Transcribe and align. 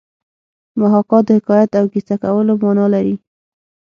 محاکات 0.81 1.23
د 1.27 1.29
حکایت 1.37 1.71
او 1.79 1.85
کیسه 1.93 2.15
کولو 2.23 2.53
مانا 2.61 2.85
لري 2.93 3.15